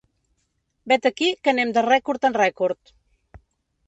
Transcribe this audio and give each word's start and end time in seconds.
Vet 0.91 1.03
aquí 1.09 1.27
que 1.43 1.51
anem 1.53 1.73
de 1.75 1.83
rècord 1.87 2.25
en 2.31 2.37
rècord. 2.41 2.95